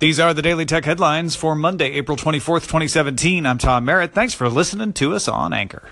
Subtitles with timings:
[0.00, 3.46] These are the Daily Tech headlines for Monday, April 24th, 2017.
[3.46, 4.12] I'm Tom Merritt.
[4.12, 5.90] Thanks for listening to us on Anchor.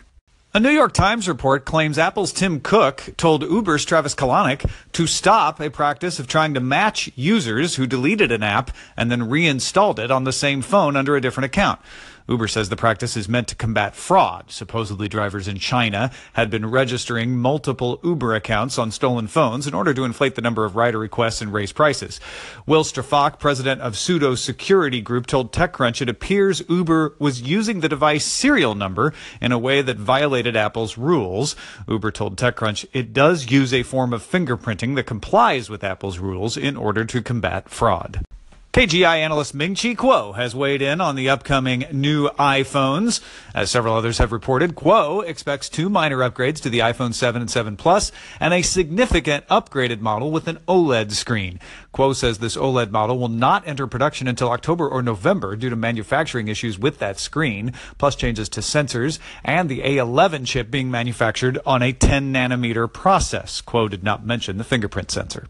[0.53, 5.60] A New York Times report claims Apple's Tim Cook told Uber's Travis Kalanick to stop
[5.60, 10.11] a practice of trying to match users who deleted an app and then reinstalled it
[10.11, 11.80] on the same phone under a different account.
[12.29, 14.50] Uber says the practice is meant to combat fraud.
[14.50, 19.93] Supposedly, drivers in China had been registering multiple Uber accounts on stolen phones in order
[19.95, 22.21] to inflate the number of rider requests and raise prices.
[22.66, 27.89] Will Strafach, president of Sudo Security Group, told TechCrunch it appears Uber was using the
[27.89, 31.57] device serial number in a way that violated Apple's rules.
[31.89, 36.56] Uber told TechCrunch it does use a form of fingerprinting that complies with Apple's rules
[36.56, 38.24] in order to combat fraud.
[38.72, 43.20] KGI analyst Ming Chi Kuo has weighed in on the upcoming new iPhones.
[43.54, 47.50] As several others have reported, Kuo expects two minor upgrades to the iPhone 7 and
[47.50, 51.60] 7 Plus and a significant upgraded model with an OLED screen.
[51.92, 55.77] Kuo says this OLED model will not enter production until October or November due to
[55.77, 61.58] manufacturing issues with that screen, plus changes to sensors and the A11 chip being manufactured
[61.66, 63.60] on a 10 nanometer process.
[63.60, 65.47] Kuo did not mention the fingerprint sensor.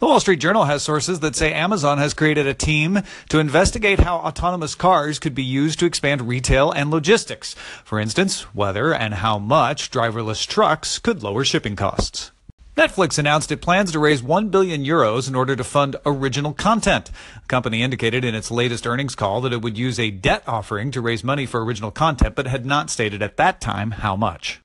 [0.00, 4.00] The Wall Street Journal has sources that say Amazon has created a team to investigate
[4.00, 7.54] how autonomous cars could be used to expand retail and logistics.
[7.84, 12.30] For instance, whether and how much driverless trucks could lower shipping costs.
[12.78, 17.10] Netflix announced it plans to raise 1 billion euros in order to fund original content.
[17.34, 20.92] The company indicated in its latest earnings call that it would use a debt offering
[20.92, 24.62] to raise money for original content, but had not stated at that time how much.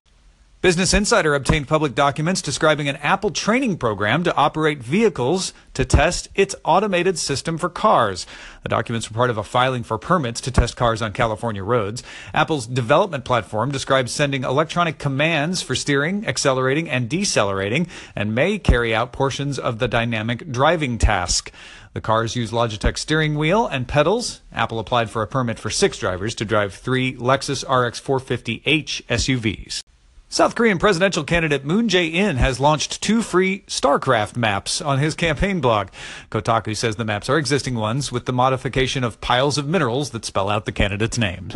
[0.66, 6.28] Business Insider obtained public documents describing an Apple training program to operate vehicles to test
[6.34, 8.26] its automated system for cars.
[8.64, 12.02] The documents were part of a filing for permits to test cars on California roads.
[12.34, 17.86] Apple's development platform describes sending electronic commands for steering, accelerating, and decelerating,
[18.16, 21.52] and may carry out portions of the dynamic driving task.
[21.94, 24.42] The cars use Logitech steering wheel and pedals.
[24.52, 29.85] Apple applied for a permit for six drivers to drive three Lexus RX 450h SUVs.
[30.36, 35.62] South Korean presidential candidate Moon Jae-in has launched two free StarCraft maps on his campaign
[35.62, 35.88] blog.
[36.30, 40.26] Kotaku says the maps are existing ones with the modification of piles of minerals that
[40.26, 41.52] spell out the candidate's name.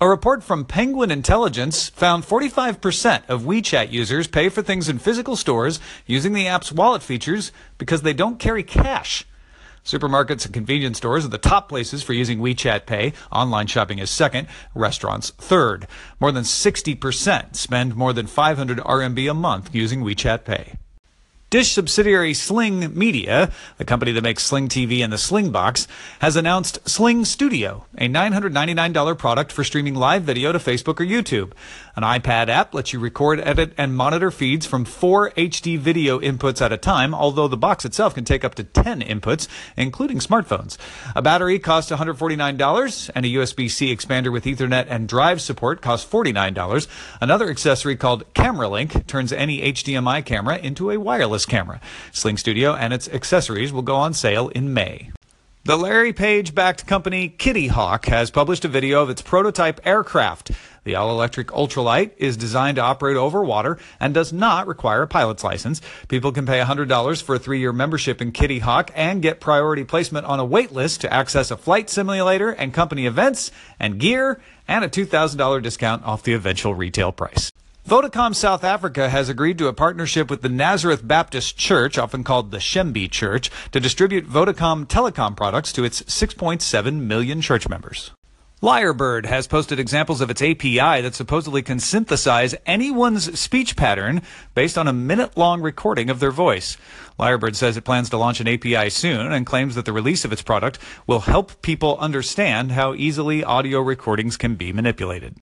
[0.00, 5.36] A report from Penguin Intelligence found 45% of WeChat users pay for things in physical
[5.36, 9.26] stores using the app's wallet features because they don't carry cash.
[9.88, 13.14] Supermarkets and convenience stores are the top places for using WeChat Pay.
[13.32, 14.46] Online shopping is second.
[14.74, 15.86] Restaurants third.
[16.20, 20.77] More than 60% spend more than 500 RMB a month using WeChat Pay.
[21.50, 25.88] Dish subsidiary Sling Media, the company that makes Sling TV and the Sling Box,
[26.18, 31.52] has announced Sling Studio, a $999 product for streaming live video to Facebook or YouTube.
[31.96, 36.60] An iPad app lets you record, edit, and monitor feeds from four HD video inputs
[36.60, 40.76] at a time, although the box itself can take up to 10 inputs, including smartphones.
[41.16, 46.86] A battery costs $149, and a USB-C expander with Ethernet and drive support costs $49.
[47.22, 51.80] Another accessory called Camera Link turns any HDMI camera into a wireless camera.
[52.12, 55.10] Sling Studio and its accessories will go on sale in May.
[55.68, 60.52] The Larry Page backed company Kitty Hawk has published a video of its prototype aircraft.
[60.84, 65.06] The all electric ultralight is designed to operate over water and does not require a
[65.06, 65.82] pilot's license.
[66.08, 69.84] People can pay $100 for a three year membership in Kitty Hawk and get priority
[69.84, 74.40] placement on a wait list to access a flight simulator and company events and gear
[74.66, 77.52] and a $2,000 discount off the eventual retail price.
[77.88, 82.50] Vodacom South Africa has agreed to a partnership with the Nazareth Baptist Church, often called
[82.50, 88.10] the Shembe Church, to distribute Vodacom telecom products to its 6.7 million church members.
[88.60, 94.20] Lyrebird has posted examples of its API that supposedly can synthesize anyone's speech pattern
[94.54, 96.76] based on a minute long recording of their voice.
[97.18, 100.32] Lyrebird says it plans to launch an API soon and claims that the release of
[100.32, 105.36] its product will help people understand how easily audio recordings can be manipulated.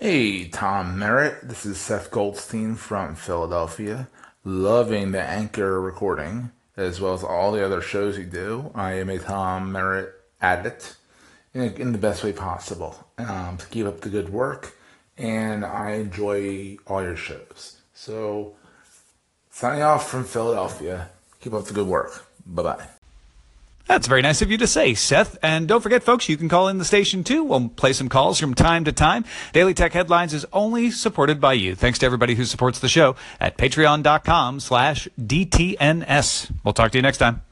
[0.00, 1.46] Hey, Tom Merritt.
[1.46, 4.08] This is Seth Goldstein from Philadelphia.
[4.42, 8.72] Loving the Anchor recording as well as all the other shows you do.
[8.74, 10.12] I am a Tom Merritt
[10.42, 10.96] addict
[11.54, 13.06] in, in the best way possible.
[13.18, 14.76] Um, to keep up the good work,
[15.16, 17.76] and I enjoy all your shows.
[17.94, 18.56] So,
[19.50, 21.10] signing off from Philadelphia.
[21.40, 22.26] Keep up the good work.
[22.44, 22.86] Bye bye.
[23.86, 25.36] That's very nice of you to say, Seth.
[25.42, 27.44] And don't forget, folks, you can call in the station too.
[27.44, 29.24] We'll play some calls from time to time.
[29.52, 31.74] Daily Tech Headlines is only supported by you.
[31.74, 36.50] Thanks to everybody who supports the show at patreon.com slash DTNS.
[36.64, 37.44] We'll talk to you next time.